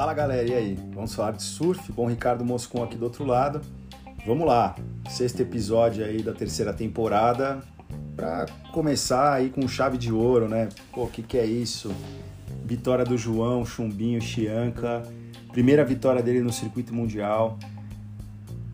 [0.00, 0.78] Fala galera, e aí?
[0.94, 1.92] Vamos falar de surf?
[1.92, 3.60] Bom, Ricardo Moscon aqui do outro lado.
[4.26, 4.74] Vamos lá,
[5.10, 7.60] sexto episódio aí da terceira temporada
[8.16, 10.70] para começar aí com chave de ouro, né?
[10.90, 11.92] Pô, o que, que é isso?
[12.64, 15.02] Vitória do João, Chumbinho, Chianca,
[15.52, 17.58] primeira vitória dele no circuito mundial.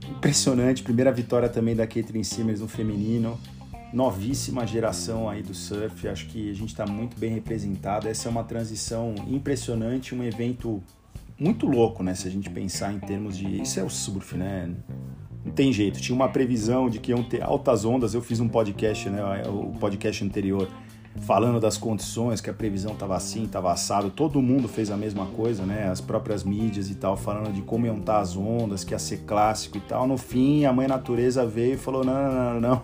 [0.09, 3.37] Impressionante, primeira vitória também da Caitlyn Simmers no feminino.
[3.93, 8.07] Novíssima geração aí do surf, acho que a gente está muito bem representado.
[8.07, 10.81] Essa é uma transição impressionante, um evento
[11.39, 12.15] muito louco, né?
[12.15, 13.63] Se a gente pensar em termos de.
[13.63, 14.71] Isso é o surf, né?
[15.45, 16.01] Não tem jeito.
[16.01, 18.15] Tinha uma previsão de que iam ter altas ondas.
[18.15, 19.23] Eu fiz um podcast, né?
[19.47, 20.69] O podcast anterior,
[21.21, 24.11] falando das condições, que a previsão estava assim, estava assado.
[24.11, 25.89] Todo mundo fez a mesma coisa, né?
[25.89, 29.19] As próprias mídias e tal, falando de como iam estar as ondas, que ia ser
[29.19, 30.07] clássico e tal.
[30.09, 32.83] No fim, a mãe natureza veio e falou: não, não, não, não.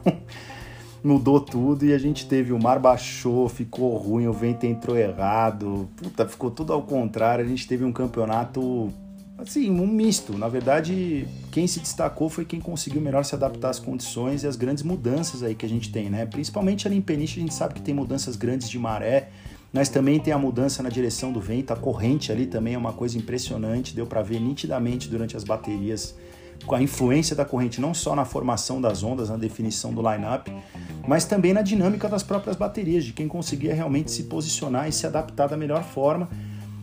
[1.02, 5.88] Mudou tudo e a gente teve o mar baixou, ficou ruim, o vento entrou errado,
[5.96, 7.44] puta, ficou tudo ao contrário.
[7.44, 8.92] A gente teve um campeonato
[9.36, 10.36] assim, um misto.
[10.38, 14.56] Na verdade, quem se destacou foi quem conseguiu melhor se adaptar às condições e às
[14.56, 16.24] grandes mudanças aí que a gente tem, né?
[16.26, 19.30] Principalmente ali em Peniche, a gente sabe que tem mudanças grandes de maré,
[19.72, 22.92] mas também tem a mudança na direção do vento, a corrente ali também é uma
[22.92, 26.14] coisa impressionante, deu para ver nitidamente durante as baterias
[26.70, 30.52] a influência da corrente não só na formação das ondas, na definição do line-up,
[31.06, 35.06] mas também na dinâmica das próprias baterias, de quem conseguia realmente se posicionar e se
[35.06, 36.28] adaptar da melhor forma.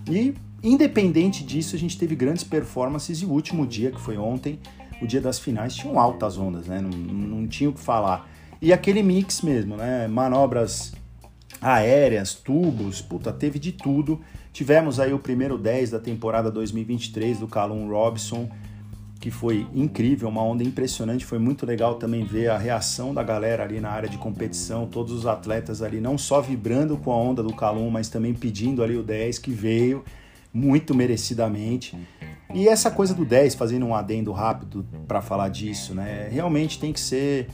[0.10, 4.60] E, independente disso, a gente teve grandes performances e o último dia, que foi ontem,
[5.02, 6.82] o dia das finais, tinham altas ondas, né?
[6.82, 8.30] Não, não tinha o que falar.
[8.62, 10.08] E aquele mix mesmo, né?
[10.08, 10.92] Manobras
[11.62, 14.20] aéreas, tubos, puta, teve de tudo.
[14.52, 18.50] Tivemos aí o primeiro 10 da temporada 2023 do Calum Robson,
[19.20, 21.26] que foi incrível, uma onda impressionante.
[21.26, 25.12] Foi muito legal também ver a reação da galera ali na área de competição, todos
[25.12, 28.96] os atletas ali não só vibrando com a onda do Calum, mas também pedindo ali
[28.96, 30.04] o 10 que veio
[30.54, 31.98] muito merecidamente.
[32.54, 36.28] E essa coisa do 10, fazendo um adendo rápido para falar disso, né?
[36.32, 37.48] Realmente tem que ser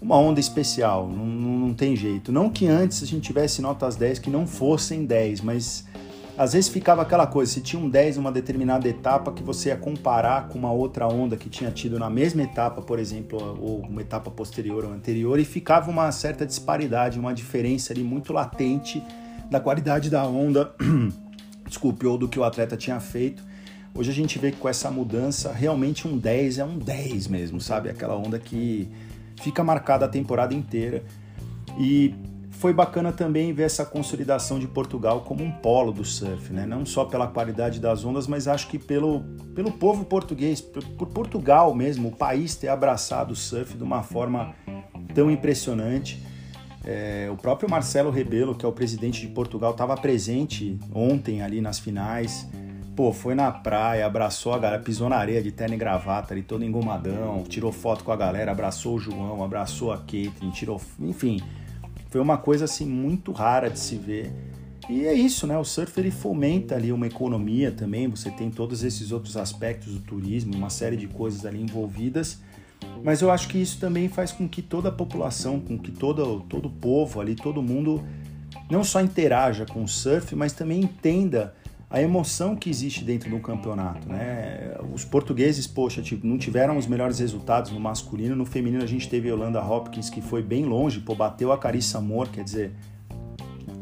[0.00, 2.30] uma onda especial, não, não, não, tem jeito.
[2.30, 5.84] Não que antes a gente tivesse notas 10 que não fossem 10, mas
[6.38, 9.70] às vezes ficava aquela coisa, se tinha um 10 em uma determinada etapa que você
[9.70, 13.80] ia comparar com uma outra onda que tinha tido na mesma etapa, por exemplo, ou
[13.80, 19.02] uma etapa posterior ou anterior, e ficava uma certa disparidade, uma diferença ali muito latente
[19.50, 20.72] da qualidade da onda,
[21.66, 23.42] desculpe, ou do que o atleta tinha feito.
[23.92, 27.60] Hoje a gente vê que com essa mudança, realmente um 10 é um 10 mesmo,
[27.60, 27.90] sabe?
[27.90, 28.88] Aquela onda que
[29.42, 31.02] fica marcada a temporada inteira.
[31.80, 32.14] E
[32.58, 36.66] foi bacana também ver essa consolidação de Portugal como um polo do surf, né?
[36.66, 39.20] não só pela qualidade das ondas, mas acho que pelo,
[39.54, 44.54] pelo povo português, por Portugal mesmo, o país ter abraçado o surf de uma forma
[45.14, 46.20] tão impressionante.
[46.84, 51.60] É, o próprio Marcelo Rebelo, que é o presidente de Portugal, estava presente ontem ali
[51.60, 52.48] nas finais.
[52.96, 56.42] Pô, foi na praia, abraçou a galera, pisou na areia de terno e gravata ali,
[56.42, 60.80] todo engomadão, tirou foto com a galera, abraçou o João, abraçou a Caitlyn, tirou.
[60.98, 61.40] Enfim,
[62.10, 64.32] foi uma coisa assim muito rara de se ver.
[64.88, 65.58] E é isso, né?
[65.58, 68.08] O surf ele fomenta ali uma economia também.
[68.08, 72.40] Você tem todos esses outros aspectos do turismo, uma série de coisas ali envolvidas.
[73.02, 76.40] Mas eu acho que isso também faz com que toda a população, com que todo
[76.48, 78.02] todo o povo ali, todo mundo
[78.70, 81.54] não só interaja com o surf, mas também entenda
[81.90, 84.76] a emoção que existe dentro do campeonato, né?
[84.92, 89.08] Os portugueses, poxa, tipo, não tiveram os melhores resultados no masculino, no feminino a gente
[89.08, 92.72] teve a Yolanda Hopkins que foi bem longe, pô, bateu a Carissa Amor, quer dizer,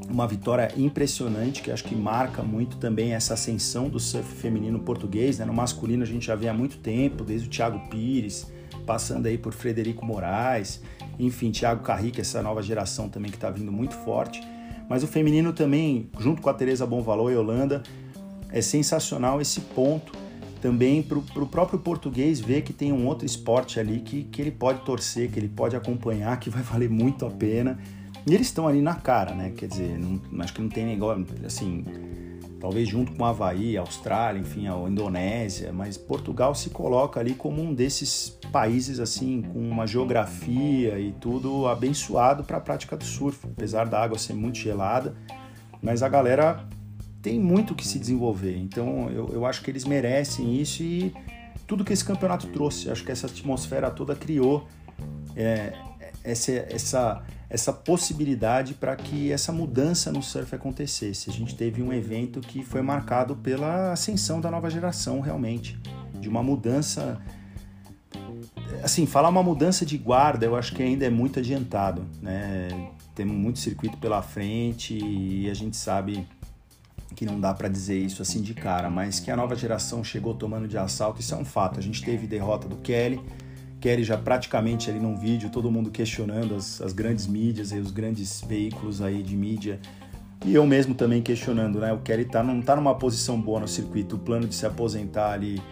[0.08, 5.38] uma vitória impressionante que acho que marca muito também essa ascensão do surf feminino português,
[5.40, 5.44] né?
[5.44, 8.46] No masculino a gente já vê há muito tempo, desde o Thiago Pires,
[8.86, 10.80] passando aí por Frederico Moraes,
[11.18, 14.40] enfim, Thiago Carrique, essa nova geração também que está vindo muito forte.
[14.88, 17.82] Mas o feminino também, junto com a Teresa Bom Valor e Holanda,
[18.50, 20.12] é sensacional esse ponto
[20.60, 24.50] também para o próprio português ver que tem um outro esporte ali que, que ele
[24.50, 27.78] pode torcer, que ele pode acompanhar, que vai valer muito a pena.
[28.26, 29.52] E eles estão ali na cara, né?
[29.56, 31.84] Quer dizer, não, acho que não tem negócio, assim,
[32.66, 37.72] talvez junto com Havaí, Austrália, enfim, a Indonésia, mas Portugal se coloca ali como um
[37.72, 43.86] desses países assim com uma geografia e tudo abençoado para a prática do surf, apesar
[43.86, 45.15] da água ser muito gelada,
[45.80, 46.68] mas a galera
[47.22, 48.57] tem muito que se desenvolver.
[48.59, 51.15] Então eu, eu acho que eles merecem isso e
[51.69, 54.66] tudo que esse campeonato trouxe, acho que essa atmosfera toda criou
[55.36, 55.72] é,
[56.24, 61.31] essa, essa essa possibilidade para que essa mudança no surf acontecesse.
[61.31, 65.78] A gente teve um evento que foi marcado pela ascensão da nova geração, realmente,
[66.21, 67.21] de uma mudança.
[68.83, 72.69] Assim, falar uma mudança de guarda, eu acho que ainda é muito adiantado, né?
[73.15, 76.27] Temos muito circuito pela frente e a gente sabe
[77.15, 80.34] que não dá para dizer isso assim de cara, mas que a nova geração chegou
[80.34, 81.78] tomando de assalto, isso é um fato.
[81.78, 83.21] A gente teve derrota do Kelly,
[83.86, 87.92] Kelly já praticamente ali num vídeo, todo mundo questionando as, as grandes mídias e os
[87.92, 89.78] grandes veículos aí de mídia.
[90.44, 91.92] E eu mesmo também questionando, né?
[91.92, 95.30] O Kelly tá, não tá numa posição boa no circuito, o plano de se aposentar
[95.30, 95.62] ali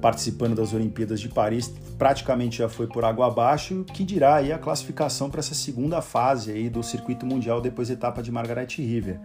[0.00, 4.58] participando das Olimpíadas de Paris praticamente já foi por água abaixo, que dirá aí a
[4.58, 9.20] classificação para essa segunda fase aí do circuito mundial depois da etapa de Margaret River.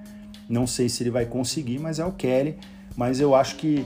[0.50, 2.58] Não sei se ele vai conseguir, mas é o Kelly,
[2.98, 3.86] mas eu acho que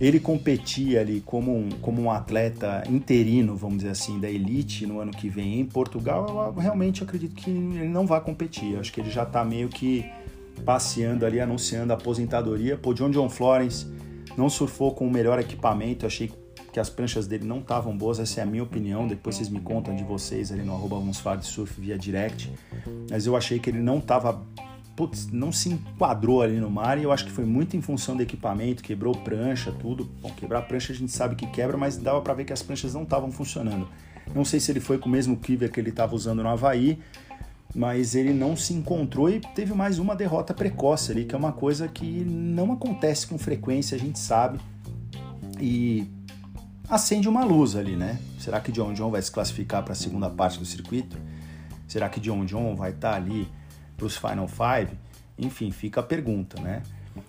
[0.00, 4.98] ele competia ali como um, como um atleta interino, vamos dizer assim, da elite no
[4.98, 8.72] ano que vem em Portugal, eu realmente acredito que ele não vai competir.
[8.72, 10.04] Eu acho que ele já está meio que
[10.64, 12.78] passeando ali, anunciando a aposentadoria.
[12.78, 13.86] Pô, John John Florence
[14.36, 16.32] não surfou com o melhor equipamento, eu achei
[16.72, 19.06] que as pranchas dele não estavam boas, essa é a minha opinião.
[19.06, 20.96] Depois vocês me contam de vocês ali no arroba
[21.42, 22.50] surf via direct.
[23.10, 24.40] Mas eu achei que ele não estava
[25.00, 28.14] putz, não se enquadrou ali no mar e eu acho que foi muito em função
[28.14, 30.04] do equipamento, quebrou prancha, tudo.
[30.20, 32.92] Bom, quebrar prancha a gente sabe que quebra, mas dava para ver que as pranchas
[32.92, 33.88] não estavam funcionando.
[34.34, 36.98] Não sei se ele foi com o mesmo quiver que ele estava usando no Havaí,
[37.74, 41.52] mas ele não se encontrou e teve mais uma derrota precoce ali, que é uma
[41.52, 44.60] coisa que não acontece com frequência, a gente sabe.
[45.58, 46.06] E
[46.90, 48.18] acende uma luz ali, né?
[48.38, 51.16] Será que John John vai se classificar para a segunda parte do circuito?
[51.88, 53.48] Será que John John vai estar tá ali
[54.00, 54.96] para os Final Five?
[55.38, 56.82] Enfim, fica a pergunta, né?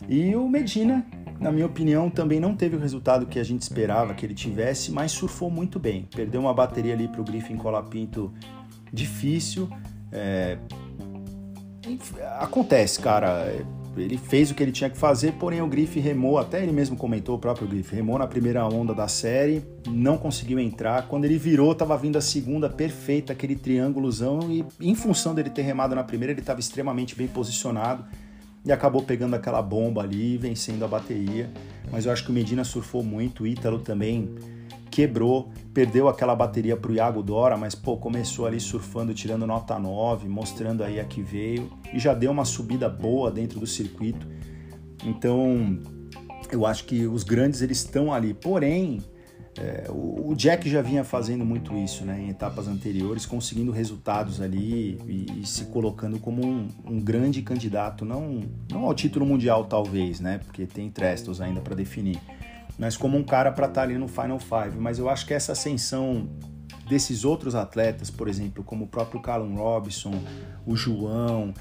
[0.07, 1.05] E o Medina,
[1.39, 4.91] na minha opinião, também não teve o resultado que a gente esperava que ele tivesse,
[4.91, 6.07] mas surfou muito bem.
[6.15, 8.33] Perdeu uma bateria ali para o Griffin Colapinto
[8.91, 9.69] difícil.
[10.11, 10.57] É...
[12.39, 13.53] Acontece, cara
[13.97, 16.95] ele fez o que ele tinha que fazer, porém o Griff remou, até ele mesmo
[16.95, 21.07] comentou, o próprio Griff, remou na primeira onda da série, não conseguiu entrar.
[21.07, 25.63] Quando ele virou, estava vindo a segunda perfeita, aquele triângulozão, e em função dele ter
[25.63, 28.05] remado na primeira, ele estava extremamente bem posicionado
[28.63, 31.49] e acabou pegando aquela bomba ali, vencendo a bateria.
[31.91, 34.35] Mas eu acho que o Medina surfou muito, o Ítalo também
[34.91, 39.79] quebrou, perdeu aquela bateria para o Iago Dora, mas pô, começou ali surfando, tirando nota
[39.79, 44.27] 9, mostrando aí a que veio e já deu uma subida boa dentro do circuito.
[45.05, 45.79] Então,
[46.51, 48.33] eu acho que os grandes eles estão ali.
[48.33, 49.01] Porém,
[49.57, 54.97] é, o, Jack já vinha fazendo muito isso, né, em etapas anteriores, conseguindo resultados ali
[55.05, 60.21] e, e se colocando como um, um, grande candidato, não, não ao título mundial talvez,
[60.21, 62.17] né, porque tem Trestos ainda para definir,
[62.81, 64.75] mas como um cara para estar tá ali no Final Five.
[64.75, 66.27] Mas eu acho que essa ascensão
[66.89, 70.19] desses outros atletas, por exemplo, como o próprio Callum Robinson,
[70.65, 71.53] o João,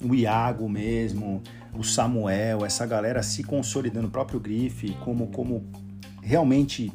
[0.00, 1.42] o Iago mesmo,
[1.74, 5.66] o Samuel, essa galera se consolidando, o próprio Grife, como, como
[6.22, 6.92] realmente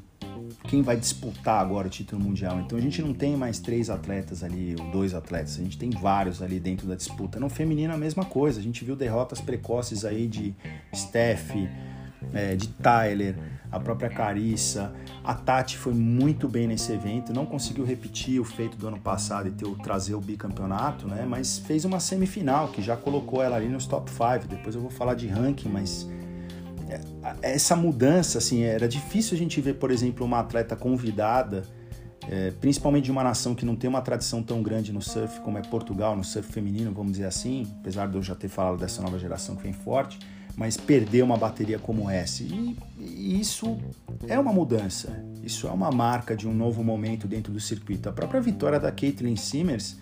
[0.69, 2.61] quem vai disputar agora o título mundial.
[2.61, 5.89] Então a gente não tem mais três atletas ali, ou dois atletas, a gente tem
[5.89, 7.41] vários ali dentro da disputa.
[7.41, 10.55] No feminino a mesma coisa, a gente viu derrotas precoces aí de
[10.95, 11.51] Steph,
[12.33, 13.35] é, de Tyler,
[13.71, 14.93] a própria Carissa.
[15.23, 19.47] A Tati foi muito bem nesse evento, não conseguiu repetir o feito do ano passado
[19.47, 21.25] e ter, trazer o bicampeonato, né?
[21.27, 24.47] Mas fez uma semifinal que já colocou ela ali nos top 5.
[24.47, 26.07] Depois eu vou falar de ranking, mas
[26.87, 27.01] é,
[27.41, 31.63] essa mudança, assim, era difícil a gente ver, por exemplo, uma atleta convidada,
[32.29, 35.57] é, principalmente de uma nação que não tem uma tradição tão grande no surf como
[35.57, 39.01] é Portugal, no surf feminino, vamos dizer assim, apesar de eu já ter falado dessa
[39.01, 40.17] nova geração que vem forte
[40.57, 42.43] mas perder uma bateria como essa.
[42.43, 43.77] E, e, isso
[44.27, 48.09] é uma mudança, isso é uma marca de um novo momento dentro do circuito.
[48.09, 49.97] A própria vitória da Caitlyn Simmers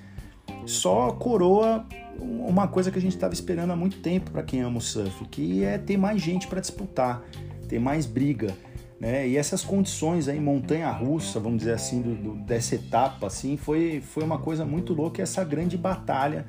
[0.65, 1.86] só coroa
[2.19, 5.25] uma coisa que a gente estava esperando há muito tempo para quem ama o surf,
[5.25, 7.24] que é ter mais gente para disputar,
[7.67, 8.55] ter mais briga.
[9.00, 9.27] Né?
[9.27, 14.24] E essas condições aí, montanha-russa, vamos dizer assim, do, do, dessa etapa, assim, foi, foi
[14.24, 16.45] uma coisa muito louca, essa grande batalha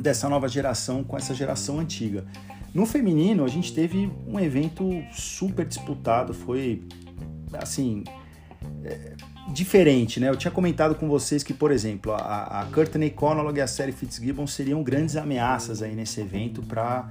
[0.00, 2.24] dessa nova geração com essa geração antiga.
[2.76, 6.86] No feminino, a gente teve um evento super disputado, foi
[7.54, 8.04] assim.
[8.84, 9.14] É,
[9.48, 10.28] diferente, né?
[10.28, 13.92] Eu tinha comentado com vocês que, por exemplo, a, a Courtney Conlog e a série
[13.92, 17.08] Fitzgibbon seriam grandes ameaças aí nesse evento para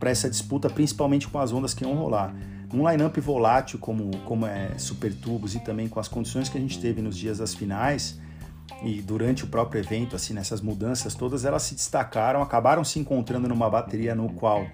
[0.00, 2.34] essa disputa, principalmente com as ondas que iam rolar.
[2.72, 6.60] Um line-up volátil como, como é Super Tubos e também com as condições que a
[6.60, 8.18] gente teve nos dias das finais
[8.80, 13.48] e durante o próprio evento, assim, nessas mudanças todas, elas se destacaram, acabaram se encontrando
[13.48, 14.66] numa bateria no qual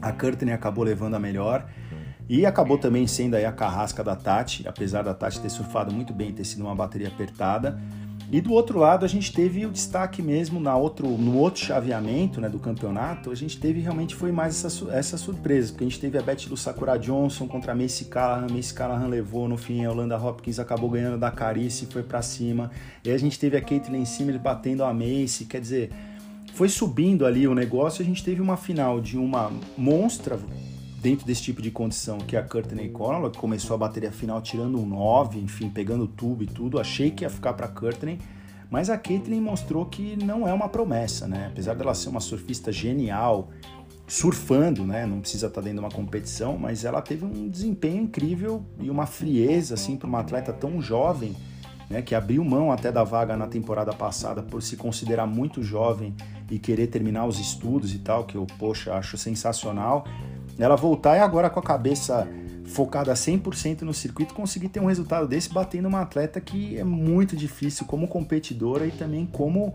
[0.00, 1.66] a Courtney acabou levando a melhor
[2.28, 6.12] e acabou também sendo aí a carrasca da Tati, apesar da Tati ter surfado muito
[6.12, 7.78] bem, ter sido uma bateria apertada.
[8.30, 12.40] E do outro lado, a gente teve o destaque mesmo na outro, no outro chaveamento
[12.40, 13.30] né, do campeonato.
[13.30, 16.48] A gente teve realmente foi mais essa, essa surpresa, porque a gente teve a Beth
[16.48, 18.48] do Sakura Johnson contra a Macy Callahan.
[18.52, 22.72] Macy Callahan levou, no fim, a Holanda Hopkins acabou ganhando da Carice foi para cima.
[23.04, 25.90] E a gente teve a Caitlyn Simmer batendo a Macy, quer dizer,
[26.56, 30.38] foi subindo ali o negócio, a gente teve uma final de uma monstra
[31.02, 34.40] dentro desse tipo de condição, que é a Courtney Conlon, que começou a bateria final
[34.40, 36.80] tirando um 9, enfim, pegando tubo e tudo.
[36.80, 38.18] Achei que ia ficar para Courtney,
[38.70, 41.48] mas a Caitlyn mostrou que não é uma promessa, né?
[41.52, 43.50] Apesar dela ser uma surfista genial,
[44.08, 45.04] surfando, né?
[45.04, 48.88] Não precisa estar tá dentro de uma competição, mas ela teve um desempenho incrível e
[48.88, 51.36] uma frieza assim para uma atleta tão jovem,
[51.88, 52.02] né?
[52.02, 56.14] Que abriu mão até da vaga na temporada passada por se considerar muito jovem
[56.50, 60.06] e querer terminar os estudos e tal, que eu, poxa, acho sensacional.
[60.58, 62.26] Ela voltar e agora com a cabeça
[62.66, 67.36] focada 100% no circuito, conseguir ter um resultado desse batendo uma atleta que é muito
[67.36, 69.74] difícil como competidora e também como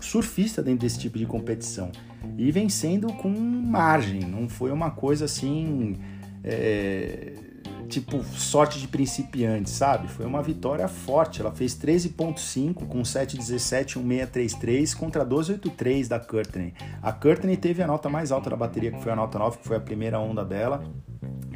[0.00, 1.90] surfista dentro desse tipo de competição.
[2.38, 5.96] E vencendo com margem, não foi uma coisa assim.
[6.42, 7.49] É
[7.90, 10.08] tipo sorte de principiante, sabe?
[10.08, 11.40] Foi uma vitória forte.
[11.40, 16.72] Ela fez 13.5 com 7.17, 1.633 contra 12.83 da Courtney.
[17.02, 19.68] A Courtney teve a nota mais alta da bateria, que foi a nota 9, que
[19.68, 20.82] foi a primeira onda dela.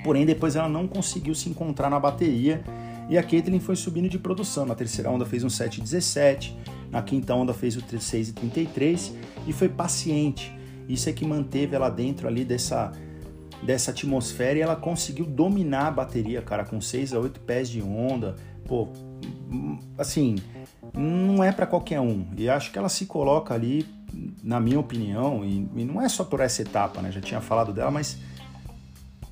[0.02, 2.62] Porém, depois ela não conseguiu se encontrar na bateria
[3.08, 4.66] e a Caitlyn foi subindo de produção.
[4.66, 6.52] Na terceira onda fez um 7.17,
[6.90, 9.12] na quinta onda fez o 6.33
[9.46, 10.52] e foi paciente.
[10.88, 12.92] Isso é que manteve ela dentro ali dessa
[13.62, 17.82] dessa atmosfera e ela conseguiu dominar a bateria, cara, com 6 a 8 pés de
[17.82, 18.36] onda.
[18.66, 18.88] Pô,
[19.98, 20.36] assim,
[20.94, 22.26] não é para qualquer um.
[22.36, 23.86] E acho que ela se coloca ali,
[24.42, 27.10] na minha opinião, e, e, não é só por essa etapa, né?
[27.10, 28.18] Já tinha falado dela, mas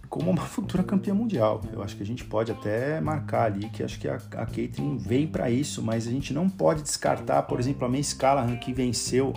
[0.09, 1.63] como uma futura campeã mundial.
[1.73, 4.99] Eu acho que a gente pode até marcar ali que acho que a, a Caitlyn
[4.99, 8.73] vem para isso, mas a gente não pode descartar, por exemplo, a May Callahan que
[8.73, 9.33] venceu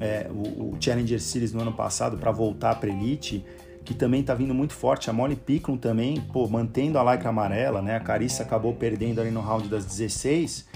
[0.00, 3.44] é, o, o Challenger Series no ano passado para voltar para Elite
[3.88, 5.08] que também está vindo muito forte.
[5.08, 7.96] A Molly Picklum também, pô, mantendo a lycra amarela, né?
[7.96, 10.68] A Carissa acabou perdendo ali no round das 16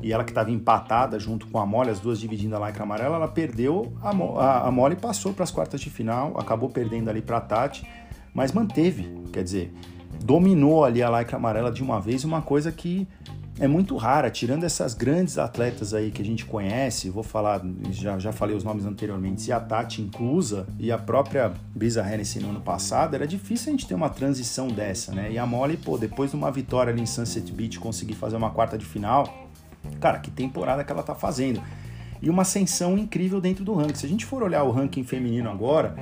[0.00, 3.16] e ela que estava empatada junto com a Molly, as duas dividindo a lycra amarela,
[3.16, 7.20] ela perdeu, a, a, a Molly passou para as quartas de final, acabou perdendo ali
[7.20, 7.84] para Tati,
[8.32, 9.74] mas manteve, quer dizer,
[10.22, 13.04] dominou ali a lycra amarela de uma vez, uma coisa que
[13.60, 18.18] é muito rara, tirando essas grandes atletas aí que a gente conhece, vou falar, já,
[18.18, 22.48] já falei os nomes anteriormente, e a Tati inclusa, e a própria Brisa Hennessy no
[22.48, 25.30] ano passado, era difícil a gente ter uma transição dessa, né?
[25.30, 28.48] E a Molly, pô, depois de uma vitória ali em Sunset Beach, conseguir fazer uma
[28.48, 29.46] quarta de final,
[30.00, 31.62] cara, que temporada que ela tá fazendo.
[32.22, 33.94] E uma ascensão incrível dentro do ranking.
[33.94, 35.94] Se a gente for olhar o ranking feminino agora,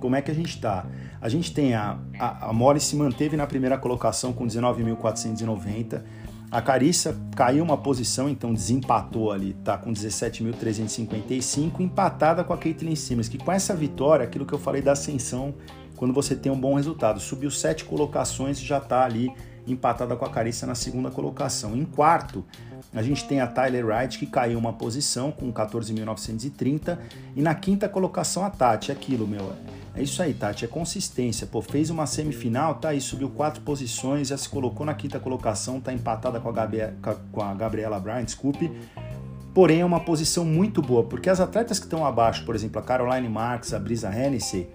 [0.00, 0.84] como é que a gente tá?
[1.18, 6.02] A gente tem a, a, a Molly se manteve na primeira colocação com 19.490,
[6.50, 12.94] a Carissa caiu uma posição, então desempatou ali, tá com 17.355, empatada com a Caitlyn
[12.94, 15.54] Simmons, que com essa vitória, aquilo que eu falei da ascensão,
[15.96, 19.32] quando você tem um bom resultado, subiu sete colocações e já tá ali
[19.66, 21.76] empatada com a Carissa na segunda colocação.
[21.76, 22.44] Em quarto,
[22.94, 26.98] a gente tem a Tyler Wright, que caiu uma posição com 14.930,
[27.34, 29.52] e na quinta colocação a Tati, aquilo, meu,
[29.96, 31.46] é isso aí, Tati, é consistência.
[31.46, 35.80] Pô, fez uma semifinal, tá aí, subiu quatro posições, já se colocou na quinta colocação,
[35.80, 36.78] tá empatada com a, Gabi
[37.32, 38.70] com a Gabriela Bryan, desculpe.
[39.54, 42.82] Porém, é uma posição muito boa, porque as atletas que estão abaixo, por exemplo, a
[42.82, 44.68] Caroline Marks, a Brisa Hennessy,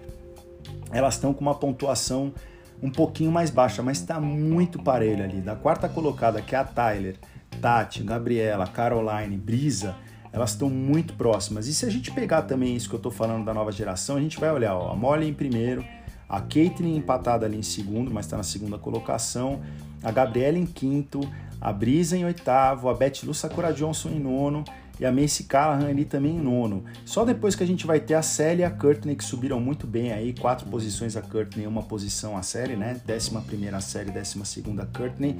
[0.90, 2.34] elas estão com uma pontuação
[2.82, 5.40] um pouquinho mais baixa, mas está muito parelho ali.
[5.40, 7.16] Da quarta colocada, que é a Tyler,
[7.60, 9.94] Tati, Gabriela, Caroline, Brisa,
[10.32, 11.66] elas estão muito próximas.
[11.66, 14.20] E se a gente pegar também isso que eu estou falando da nova geração, a
[14.20, 15.84] gente vai olhar ó, a Molly em primeiro,
[16.28, 19.60] a Caitlyn empatada ali em segundo, mas está na segunda colocação,
[20.02, 21.20] a Gabriela em quinto,
[21.60, 24.64] a Brisa em oitavo, a Beth Lu Sakura Johnson em nono
[25.00, 26.84] e a Macy Callahan ali também em nono.
[27.04, 29.86] Só depois que a gente vai ter a Sally e a Courtney que subiram muito
[29.86, 33.00] bem aí, quatro posições a Courtney, uma posição a Sally, né?
[33.04, 35.36] Décima primeira Sally, décima segunda Courtney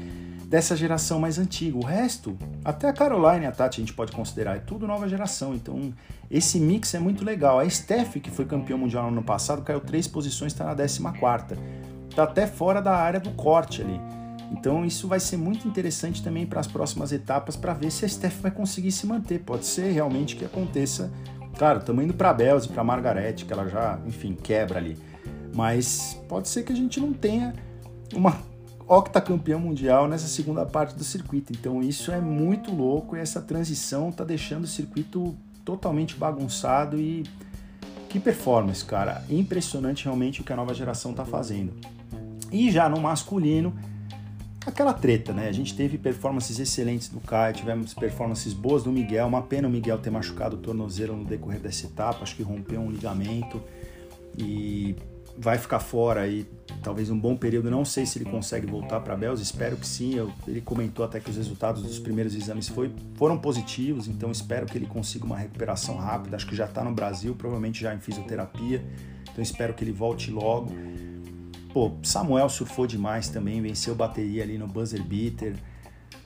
[0.47, 1.79] dessa geração mais antiga.
[1.79, 5.09] O resto, até a Caroline e a Tati a gente pode considerar, é tudo nova
[5.09, 5.55] geração.
[5.55, 5.93] Então,
[6.31, 7.59] esse mix é muito legal.
[7.59, 11.59] A Steph, que foi campeão mundial no ano passado, caiu três posições, está na 14.
[12.11, 14.22] Está até fora da área do corte ali.
[14.53, 18.09] Então, isso vai ser muito interessante também para as próximas etapas para ver se a
[18.09, 19.41] Steph vai conseguir se manter.
[19.41, 21.11] Pode ser realmente que aconteça.
[21.57, 24.97] Claro, estamos indo para a Belze, para a Margarete, que ela já, enfim, quebra ali.
[25.55, 27.55] Mas pode ser que a gente não tenha
[28.15, 28.37] uma
[28.87, 31.53] octacampeão mundial nessa segunda parte do circuito.
[31.53, 37.25] Então isso é muito louco e essa transição está deixando o circuito totalmente bagunçado e
[38.09, 39.25] que performance, cara.
[39.31, 41.73] Impressionante realmente o que a nova geração está fazendo.
[42.51, 43.75] E já no masculino,
[44.67, 45.49] aquela treta, né?
[45.49, 49.27] A gente teve performances excelentes do Kai, tivemos performances boas do Miguel.
[49.27, 52.81] Uma pena o Miguel ter machucado o tornozelo no decorrer dessa etapa, acho que rompeu
[52.81, 53.63] um ligamento.
[54.37, 54.97] E
[55.37, 56.47] vai ficar fora aí
[56.83, 57.71] talvez um bom período.
[57.71, 60.15] Não sei se ele consegue voltar para Bells, espero que sim.
[60.15, 64.67] Eu, ele comentou até que os resultados dos primeiros exames foi, foram positivos, então espero
[64.67, 66.37] que ele consiga uma recuperação rápida.
[66.37, 68.85] Acho que já está no Brasil, provavelmente já em fisioterapia,
[69.31, 70.73] então espero que ele volte logo.
[71.73, 75.57] Pô, Samuel surfou demais também, venceu bateria ali no buzzer beater.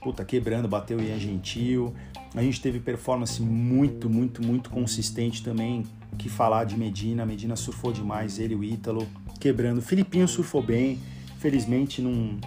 [0.01, 1.95] Puta, quebrando, bateu Ian Gentil.
[2.35, 5.85] A gente teve performance muito, muito, muito consistente também.
[6.19, 7.25] Que falar de Medina.
[7.25, 9.07] Medina surfou demais, ele e o Ítalo
[9.39, 9.81] quebrando.
[9.81, 10.99] Filipinho surfou bem,
[11.39, 12.39] felizmente não,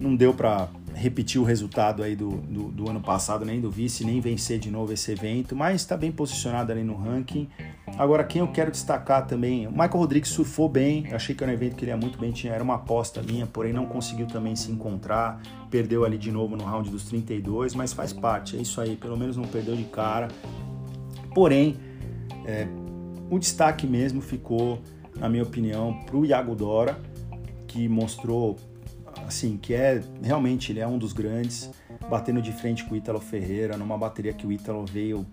[0.00, 4.04] não deu para repetir o resultado aí do, do, do, ano passado, nem do vice,
[4.04, 7.48] nem vencer de novo esse evento, mas está bem posicionado ali no ranking.
[7.96, 11.54] Agora, quem eu quero destacar também, o Michael Rodrigues surfou bem, achei que era um
[11.54, 14.56] evento que ele ia muito bem, tinha, era uma aposta minha, porém não conseguiu também
[14.56, 15.40] se encontrar,
[15.70, 19.16] perdeu ali de novo no round dos 32, mas faz parte, é isso aí, pelo
[19.16, 20.28] menos não perdeu de cara.
[21.34, 21.76] Porém,
[22.44, 22.66] é,
[23.30, 24.82] o destaque mesmo ficou
[25.18, 26.98] na minha opinião, para o Iago Dora,
[27.66, 28.56] que mostrou
[29.28, 31.70] assim que é realmente ele é um dos grandes,
[32.08, 35.26] batendo de frente com o Ítalo Ferreira, numa bateria que o Ítalo veio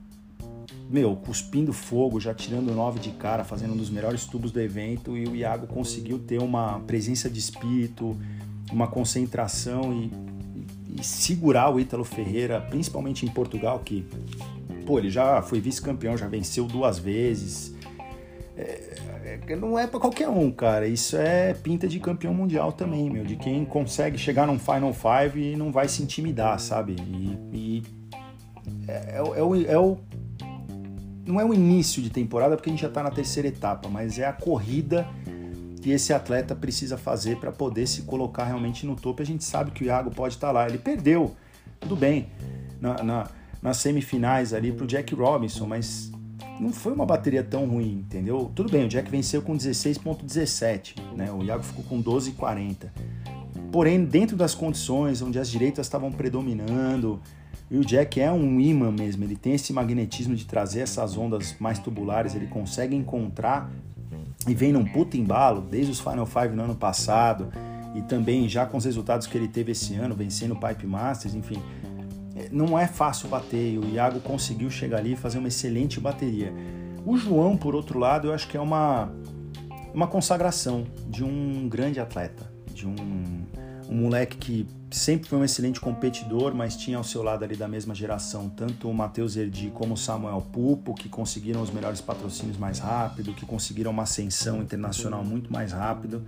[0.90, 5.18] meu, cuspindo fogo, já tirando nove de cara, fazendo um dos melhores tubos do evento,
[5.18, 8.16] e o Iago conseguiu ter uma presença de espírito,
[8.72, 10.12] uma concentração e,
[10.96, 14.06] e, e segurar o Ítalo Ferreira, principalmente em Portugal, que
[14.86, 17.75] pô, ele já foi vice-campeão, já venceu duas vezes.
[18.58, 20.88] É, é, não é para qualquer um, cara.
[20.88, 23.24] Isso é pinta de campeão mundial também, meu.
[23.24, 26.96] De quem consegue chegar num Final Five e não vai se intimidar, sabe?
[27.00, 27.84] E, e
[28.88, 29.98] é, é, é, o, é o.
[31.26, 34.20] Não é o início de temporada, porque a gente já tá na terceira etapa, mas
[34.20, 35.08] é a corrida
[35.82, 39.22] que esse atleta precisa fazer para poder se colocar realmente no topo.
[39.22, 40.68] A gente sabe que o Iago pode estar tá lá.
[40.68, 41.36] Ele perdeu,
[41.80, 42.30] tudo bem,
[42.80, 43.28] na, na,
[43.62, 46.12] nas semifinais ali pro Jack Robinson, mas
[46.60, 48.52] não foi uma bateria tão ruim, entendeu?
[48.56, 51.32] Tudo bem, o Jack venceu com 16.17, né?
[51.32, 52.90] O Iago ficou com 12.40.
[53.72, 57.20] Porém, dentro das condições onde as direitas estavam predominando,
[57.70, 61.56] e o Jack é um imã mesmo, ele tem esse magnetismo de trazer essas ondas
[61.60, 63.72] mais tubulares, ele consegue encontrar
[64.48, 67.50] e vem num puta embalo, desde os Final Five no ano passado,
[67.96, 71.34] e também já com os resultados que ele teve esse ano, vencendo o Pipe Masters,
[71.34, 71.62] enfim,
[72.52, 73.78] não é fácil bater.
[73.80, 76.54] O Iago conseguiu chegar ali e fazer uma excelente bateria.
[77.06, 79.12] O João, por outro lado, eu acho que é uma,
[79.94, 82.96] uma consagração de um grande atleta, de um,
[83.90, 87.68] um moleque que sempre foi um excelente competidor, mas tinha ao seu lado ali da
[87.68, 92.58] mesma geração tanto o Matheus Erdi como o Samuel Pupo, que conseguiram os melhores patrocínios
[92.58, 96.26] mais rápido, que conseguiram uma ascensão internacional muito mais rápido.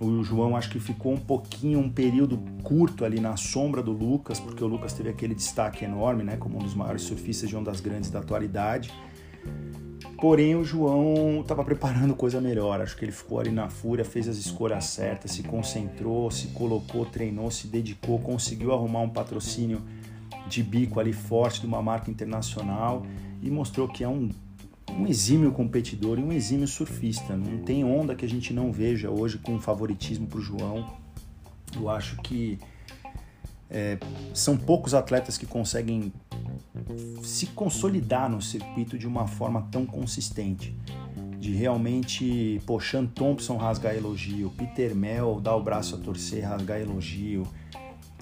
[0.00, 4.40] O João acho que ficou um pouquinho, um período curto ali na sombra do Lucas,
[4.40, 7.80] porque o Lucas teve aquele destaque enorme, né, como um dos maiores surfistas de ondas
[7.80, 8.90] grandes da atualidade.
[10.18, 12.80] Porém, o João estava preparando coisa melhor.
[12.80, 17.04] Acho que ele ficou ali na fúria, fez as escolhas certas, se concentrou, se colocou,
[17.04, 19.82] treinou, se dedicou, conseguiu arrumar um patrocínio
[20.48, 23.04] de bico ali forte de uma marca internacional
[23.42, 24.30] e mostrou que é um
[24.98, 27.36] um exímio competidor e um exímio surfista.
[27.36, 30.90] Não tem onda que a gente não veja hoje com favoritismo para o João.
[31.74, 32.58] Eu acho que
[33.70, 33.98] é,
[34.34, 36.12] são poucos atletas que conseguem
[37.22, 40.74] se consolidar no circuito de uma forma tão consistente.
[41.38, 46.80] De realmente, pô, Sean Thompson rasgar elogio, Peter Mel dar o braço a torcer, rasgar
[46.80, 47.46] elogio.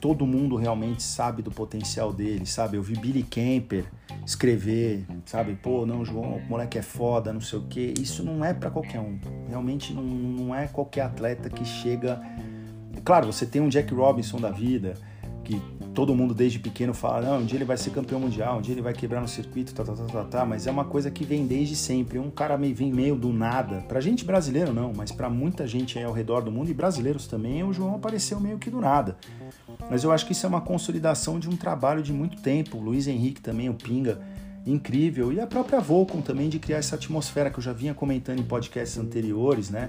[0.01, 2.77] Todo mundo realmente sabe do potencial dele, sabe?
[2.77, 3.85] Eu vi Billy Kemper
[4.25, 5.55] escrever, sabe?
[5.55, 7.95] Pô, não, João, o moleque é foda, não sei o quê.
[7.99, 9.19] Isso não é para qualquer um.
[9.49, 12.21] Realmente não, não é qualquer atleta que chega.
[13.05, 14.95] Claro, você tem um Jack Robinson da vida,
[15.49, 15.63] que
[15.95, 18.75] todo mundo desde pequeno fala, não, um dia ele vai ser campeão mundial, um dia
[18.75, 21.25] ele vai quebrar no circuito, tá, tá, tá, tá, tá, mas é uma coisa que
[21.25, 22.19] vem desde sempre.
[22.19, 23.81] Um cara meio, vem meio do nada.
[23.89, 27.27] Pra gente brasileiro não, mas para muita gente aí ao redor do mundo, e brasileiros
[27.27, 29.17] também, o João apareceu meio que do nada.
[29.91, 32.77] Mas eu acho que isso é uma consolidação de um trabalho de muito tempo.
[32.77, 34.21] O Luiz Henrique também, o Pinga,
[34.67, 35.33] incrível.
[35.33, 38.45] E a própria Volcom também de criar essa atmosfera que eu já vinha comentando em
[38.45, 39.89] podcasts anteriores, né?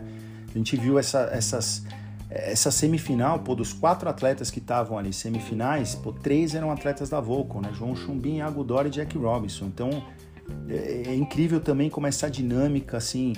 [0.49, 1.83] A gente viu essa, essas,
[2.29, 7.19] essa semifinal, pô, dos quatro atletas que estavam ali, semifinais, pô, três eram atletas da
[7.19, 7.71] Volcom, né?
[7.73, 9.65] João Chumbim, Agudor e Jack Robinson.
[9.65, 9.89] Então,
[10.67, 13.33] é, é incrível também como essa dinâmica, assim,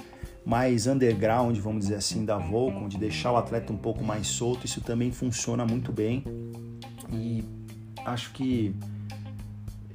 [0.45, 4.65] mais underground, vamos dizer assim, da Volcom, de deixar o atleta um pouco mais solto,
[4.65, 6.23] isso também funciona muito bem.
[7.13, 7.43] E
[8.05, 8.75] acho que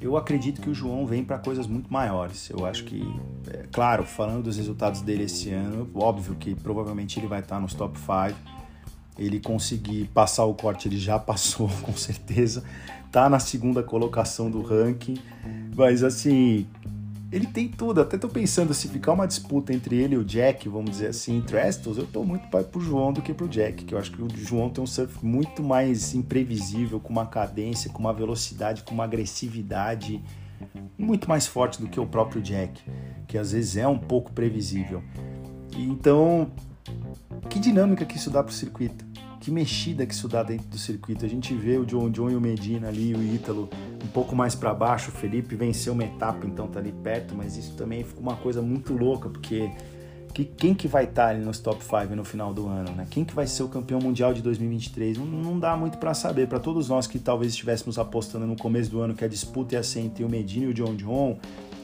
[0.00, 2.48] eu acredito que o João vem para coisas muito maiores.
[2.48, 3.02] Eu acho que,
[3.48, 7.74] é, claro, falando dos resultados dele esse ano, óbvio que provavelmente ele vai estar nos
[7.74, 8.55] top 5.
[9.18, 12.62] Ele conseguir passar o corte, ele já passou, com certeza.
[13.10, 15.16] Tá na segunda colocação do ranking,
[15.74, 16.66] mas assim,
[17.32, 18.00] ele tem tudo.
[18.00, 21.40] Até tô pensando, se ficar uma disputa entre ele e o Jack, vamos dizer assim,
[21.40, 24.22] Trestles, eu tô muito para pro João do que pro Jack, que eu acho que
[24.22, 28.94] o João tem um surf muito mais imprevisível, com uma cadência, com uma velocidade, com
[28.94, 30.22] uma agressividade
[30.96, 32.82] muito mais forte do que o próprio Jack,
[33.26, 35.02] que às vezes é um pouco previsível.
[35.76, 36.50] Então,
[37.46, 39.04] que dinâmica que isso dá pro circuito?
[39.40, 41.24] Que mexida que isso dá dentro do circuito.
[41.24, 43.68] A gente vê o John John e o Medina ali, o Ítalo
[44.02, 45.10] um pouco mais para baixo.
[45.10, 48.60] O Felipe venceu uma etapa, então tá ali perto, mas isso também ficou uma coisa
[48.60, 49.70] muito louca, porque
[50.36, 53.06] que, quem que vai estar tá ali nos top 5 no final do ano, né?
[53.08, 55.16] Quem que vai ser o campeão mundial de 2023?
[55.16, 56.46] Não, não dá muito para saber.
[56.46, 59.82] Para todos nós que talvez estivéssemos apostando no começo do ano que a disputa ia
[59.82, 61.38] ser entre o Medina e o John John,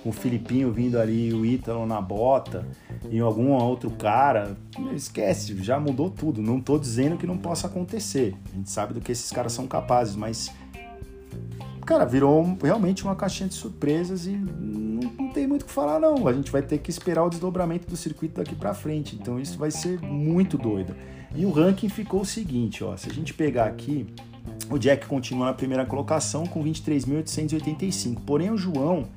[0.05, 2.67] o Filipinho vindo ali, o Ítalo na bota
[3.11, 4.57] e algum outro cara,
[4.95, 6.43] esquece, já mudou tudo.
[6.43, 8.35] Não tô dizendo que não possa acontecer.
[8.53, 10.51] A gente sabe do que esses caras são capazes, mas
[11.87, 16.01] cara, virou realmente uma caixinha de surpresas e não, não, tem muito o que falar
[16.01, 16.27] não.
[16.27, 19.17] A gente vai ter que esperar o desdobramento do circuito daqui para frente.
[19.17, 20.95] Então isso vai ser muito doido.
[21.35, 24.07] E o ranking ficou o seguinte, ó, se a gente pegar aqui,
[24.71, 28.21] o Jack continua na primeira colocação com 23.885.
[28.27, 29.09] Porém o João,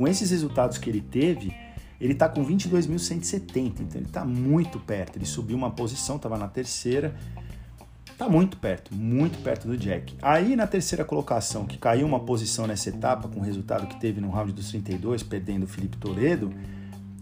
[0.00, 1.54] com esses resultados que ele teve,
[2.00, 5.18] ele está com 22.170, então ele está muito perto.
[5.18, 7.14] Ele subiu uma posição, estava na terceira,
[8.16, 10.14] Tá muito perto, muito perto do Jack.
[10.20, 14.20] Aí na terceira colocação, que caiu uma posição nessa etapa com o resultado que teve
[14.20, 16.52] no round dos 32, perdendo o Felipe Toledo,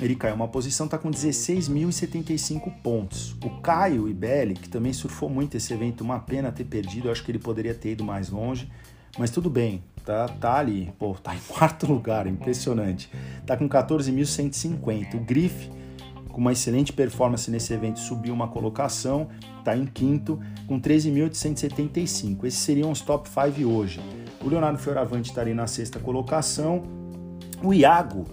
[0.01, 3.37] ele caiu uma posição, tá com 16.075 pontos.
[3.45, 7.31] O Caio Ibelli, que também surfou muito esse evento, uma pena ter perdido, acho que
[7.31, 8.69] ele poderia ter ido mais longe,
[9.17, 13.11] mas tudo bem, tá, tá ali, pô, tá em quarto lugar, impressionante.
[13.45, 15.15] Tá com 14.150.
[15.15, 15.71] O Griff
[16.31, 22.45] com uma excelente performance nesse evento, subiu uma colocação, está em quinto, com 13.875.
[22.45, 24.01] Esses seriam os top 5 hoje.
[24.41, 26.85] O Leonardo Fioravante está ali na sexta colocação.
[27.61, 28.25] O Iago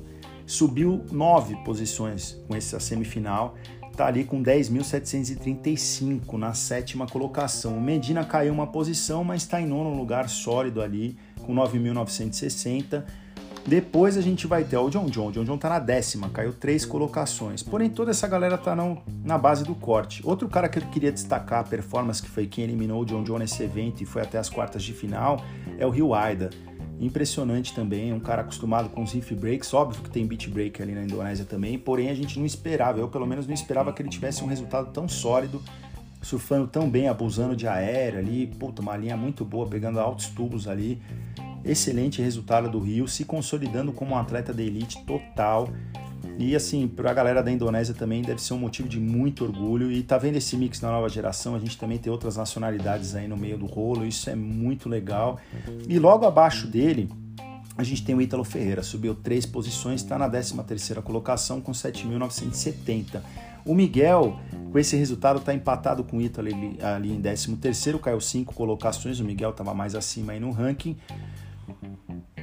[0.46, 3.56] subiu nove posições com essa semifinal,
[3.92, 7.76] está ali com 10.735 na sétima colocação.
[7.76, 13.04] O Medina caiu uma posição, mas está em nono lugar sólido ali, com 9.960.
[13.68, 15.30] Depois a gente vai ter o John John.
[15.30, 17.64] O John John tá na décima, caiu três colocações.
[17.64, 20.22] Porém, toda essa galera tá não, na base do corte.
[20.24, 23.40] Outro cara que eu queria destacar a performance, que foi quem eliminou o John John
[23.40, 25.44] nesse evento e foi até as quartas de final,
[25.80, 26.52] é o Rio Aida.
[27.00, 30.94] Impressionante também, um cara acostumado com os riff breaks, óbvio que tem beat break ali
[30.94, 34.08] na Indonésia também, porém a gente não esperava, eu pelo menos não esperava que ele
[34.08, 35.62] tivesse um resultado tão sólido,
[36.26, 40.68] surfando tão bem, abusando de aéreo ali, puta, uma linha muito boa, pegando altos tubos
[40.68, 41.00] ali
[41.64, 45.70] excelente resultado do Rio, se consolidando como um atleta da elite total.
[46.40, 49.92] E assim, para a galera da Indonésia também deve ser um motivo de muito orgulho.
[49.92, 53.28] E tá vendo esse mix na nova geração, a gente também tem outras nacionalidades aí
[53.28, 55.40] no meio do rolo, isso é muito legal.
[55.88, 57.08] E logo abaixo dele,
[57.78, 61.72] a gente tem o Ítalo Ferreira, subiu três posições, está na 13 terceira colocação com
[61.72, 63.22] 7.970.
[63.66, 64.40] O Miguel,
[64.72, 68.54] com esse resultado, está empatado com o Ítalo ali, ali em 13 terceiro, caiu cinco
[68.54, 70.96] colocações, o Miguel estava mais acima aí no ranking.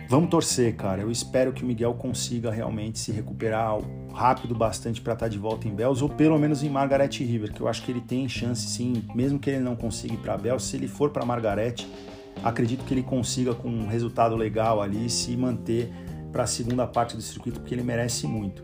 [0.08, 1.00] Vamos torcer, cara.
[1.00, 3.78] Eu espero que o Miguel consiga realmente se recuperar
[4.12, 7.50] rápido bastante para estar tá de volta em Bells ou pelo menos em Margaret River,
[7.50, 10.36] que eu acho que ele tem chance sim, mesmo que ele não consiga ir para
[10.36, 11.76] Bells, se ele for para Margaret,
[12.42, 15.92] acredito que ele consiga com um resultado legal ali se manter
[16.30, 18.62] para a segunda parte do circuito, porque ele merece muito.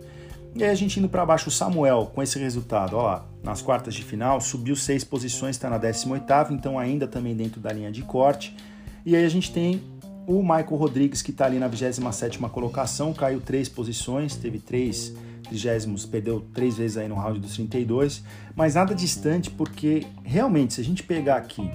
[0.54, 3.62] E aí a gente indo para baixo, o Samuel, com esse resultado, ó lá, nas
[3.62, 7.92] quartas de final, subiu seis posições, está na 18 então ainda também dentro da linha
[7.92, 8.56] de corte.
[9.04, 9.80] E aí a gente tem
[10.26, 16.04] o Michael Rodrigues, que está ali na 27 colocação, caiu três posições, teve três trigésimos,
[16.04, 18.22] perdeu três vezes aí no round dos 32,
[18.54, 21.70] mas nada distante, porque realmente, se a gente pegar aqui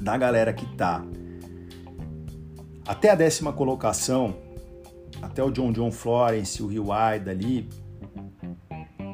[0.00, 1.04] da galera que tá
[2.86, 4.34] até a décima colocação,
[5.22, 7.68] até o John John Florence, o Rio Aida ali,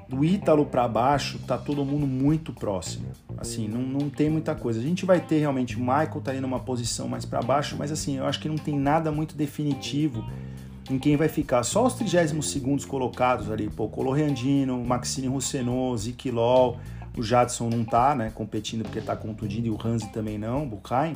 [0.09, 3.07] do Ítalo para baixo, tá todo mundo muito próximo.
[3.37, 4.81] Assim, não, não tem muita coisa.
[4.81, 7.92] A gente vai ter realmente o Michael tá aí numa posição mais para baixo, mas
[7.92, 10.25] assim, eu acho que não tem nada muito definitivo
[10.90, 11.62] em quem vai ficar.
[11.62, 16.79] Só os 32 segundos colocados ali, pô, Colorandino, Maxine Roussenot, Zick Lol,
[17.16, 21.14] o Jadson não tá, né, competindo porque tá contundido e o Hansi também não, Bukain.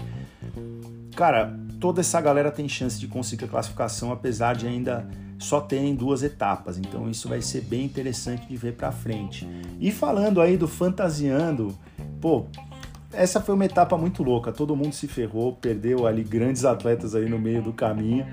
[1.15, 5.07] Cara, toda essa galera tem chance de conseguir a classificação, apesar de ainda
[5.39, 6.79] só terem duas etapas.
[6.79, 9.49] Então isso vai ser bem interessante de ver para frente.
[9.81, 11.77] E falando aí do fantasiando,
[12.21, 12.47] pô,
[13.13, 14.53] essa foi uma etapa muito louca.
[14.53, 18.27] Todo mundo se ferrou, perdeu ali grandes atletas aí no meio do caminho.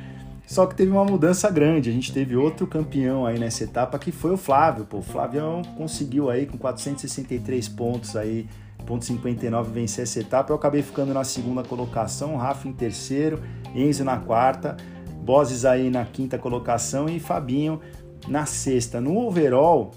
[0.48, 1.90] Só que teve uma mudança grande.
[1.90, 4.86] A gente teve outro campeão aí nessa etapa que foi o Flávio.
[4.86, 8.48] Pô, o Flávio conseguiu aí com 463 pontos aí,
[8.86, 10.52] ponto 59 vencer essa etapa.
[10.52, 13.40] Eu acabei ficando na segunda colocação, Rafa em terceiro,
[13.76, 14.78] Enzo na quarta
[15.28, 17.82] Bozes aí na quinta colocação e Fabinho
[18.30, 19.02] na sexta.
[19.02, 19.92] No overall,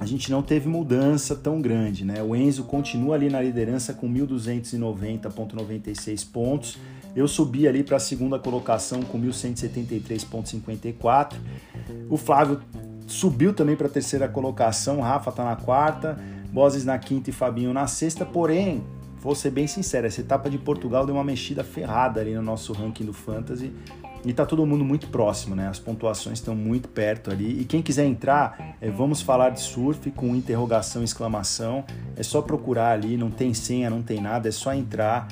[0.00, 2.22] a gente não teve mudança tão grande, né?
[2.22, 6.78] O Enzo continua ali na liderança com 1.290,96 pontos.
[7.16, 11.34] Eu subi ali para a segunda colocação com 1.173,54.
[12.10, 12.60] O Flávio
[13.06, 15.00] subiu também para a terceira colocação.
[15.00, 16.18] Rafa está na quarta,
[16.52, 18.26] Boses na quinta e Fabinho na sexta.
[18.26, 18.84] Porém,
[19.20, 22.72] vou ser bem sincero, essa etapa de Portugal deu uma mexida ferrada ali no nosso
[22.72, 23.72] ranking do Fantasy.
[24.24, 25.68] E tá todo mundo muito próximo, né?
[25.68, 27.60] As pontuações estão muito perto ali.
[27.60, 31.84] E quem quiser entrar, é, vamos falar de surf com interrogação exclamação.
[32.16, 35.28] É só procurar ali, não tem senha, não tem nada, é só entrar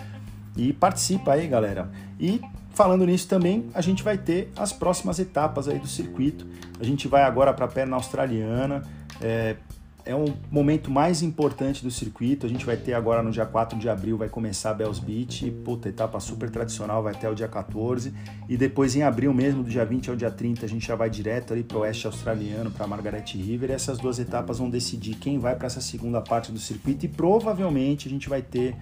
[0.57, 1.91] e participa aí, galera.
[2.19, 6.47] E falando nisso também, a gente vai ter as próximas etapas aí do circuito.
[6.81, 8.83] A gente vai agora para a perna australiana.
[9.21, 9.57] É,
[10.05, 12.45] é um momento mais importante do circuito.
[12.45, 15.49] A gente vai ter agora no dia 4 de abril, vai começar a Bells Beach,
[15.65, 18.13] puta, etapa super tradicional, vai até o dia 14.
[18.49, 21.09] E depois em abril mesmo, do dia 20 ao dia 30, a gente já vai
[21.09, 23.71] direto ali para o oeste australiano, para Margaret River.
[23.71, 27.09] E essas duas etapas vão decidir quem vai para essa segunda parte do circuito e
[27.09, 28.77] provavelmente a gente vai ter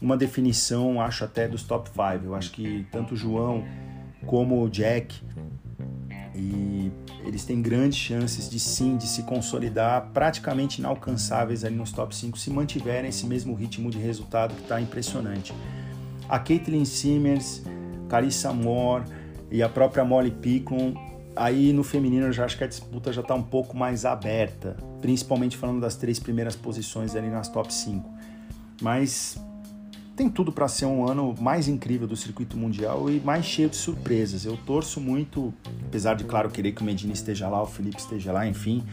[0.00, 2.24] uma definição, acho até dos top 5.
[2.24, 3.64] Eu acho que tanto o João
[4.26, 5.20] como o Jack
[6.34, 6.90] e
[7.24, 12.38] eles têm grandes chances de sim, de se consolidar praticamente inalcançáveis ali nos top 5
[12.38, 15.54] se mantiverem esse mesmo ritmo de resultado que está impressionante.
[16.28, 17.62] A Caitlyn Simmers,
[18.08, 19.04] Carissa Moore
[19.50, 20.94] e a própria Molly Picklum,
[21.36, 24.76] aí no feminino eu já acho que a disputa já está um pouco mais aberta,
[25.00, 28.12] principalmente falando das três primeiras posições ali nas top 5.
[28.82, 29.38] Mas
[30.16, 33.76] tem tudo para ser um ano mais incrível do circuito mundial e mais cheio de
[33.76, 34.44] surpresas.
[34.44, 35.52] Eu torço muito,
[35.86, 38.84] apesar de, claro, querer que o Medina esteja lá, o Felipe esteja lá, enfim,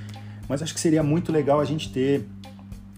[0.50, 2.26] mas acho que seria muito legal a gente ter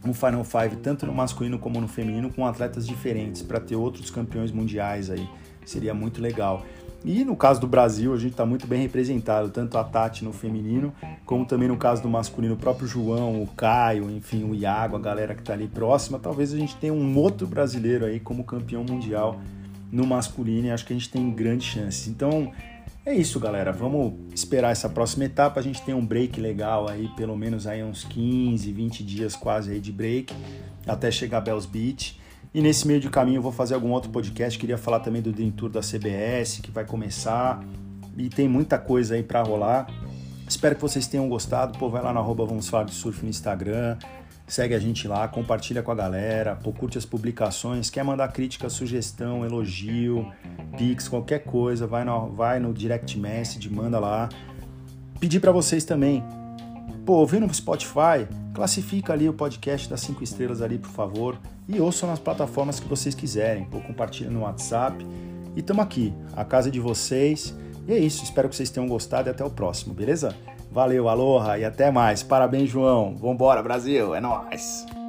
[0.06, 4.10] um Final Five, tanto no masculino como no feminino, com atletas diferentes, para ter outros
[4.10, 5.28] campeões mundiais aí.
[5.65, 6.65] Seria muito legal.
[7.06, 10.32] E no caso do Brasil, a gente está muito bem representado, tanto a Tati no
[10.32, 10.93] feminino,
[11.26, 14.99] como também no caso do masculino, o próprio João, o Caio, enfim, o Iago, a
[14.99, 16.17] galera que está ali próxima.
[16.17, 19.41] Talvez a gente tenha um outro brasileiro aí como campeão mundial
[19.91, 22.08] no masculino e acho que a gente tem grandes chances.
[22.08, 22.54] Então
[23.06, 23.73] é isso, galera.
[23.73, 25.60] Vamos esperar essa próxima etapa.
[25.60, 29.73] A gente tem um break legal aí, pelo menos aí uns 15, 20 dias quase
[29.73, 30.34] aí de break,
[30.88, 32.17] até chegar a Bells Beach.
[32.54, 34.60] E nesse meio de caminho eu vou fazer algum outro podcast.
[34.60, 37.63] Queria falar também do Dream Tour da CBS, que vai começar.
[38.16, 39.88] E tem muita coisa aí para rolar.
[40.48, 41.80] Espero que vocês tenham gostado.
[41.80, 43.98] Pô, vai lá na arroba Vamos Falar de Surf no Instagram.
[44.46, 47.89] Segue a gente lá, compartilha com a galera, pô, curte as publicações.
[47.89, 50.32] Quer mandar crítica, sugestão, elogio,
[50.78, 54.30] pix, qualquer coisa, vai no, vai no direct message, manda lá.
[55.20, 56.22] Pedir para vocês também,
[57.06, 61.38] pô, ouvindo no Spotify, classifica ali o podcast das 5 estrelas ali, por favor
[61.68, 65.06] e ouçam nas plataformas que vocês quiserem, ou compartilhem no WhatsApp.
[65.56, 67.56] E estamos aqui, a casa de vocês.
[67.88, 70.36] E é isso, espero que vocês tenham gostado e até o próximo, beleza?
[70.72, 72.24] Valeu, aloha e até mais.
[72.24, 73.16] Parabéns, João.
[73.16, 75.03] Vambora, Brasil, é nóis!